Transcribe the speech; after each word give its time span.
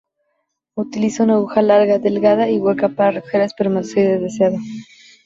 Utiliza 0.75 1.23
una 1.25 1.35
aguja 1.35 1.61
larga, 1.61 1.99
delgada 1.99 2.49
y 2.49 2.57
hueca 2.57 2.89
para 2.89 3.11
recoger 3.11 3.41
el 3.41 3.45
espermatozoide 3.45 4.17
deseado. 4.17 4.57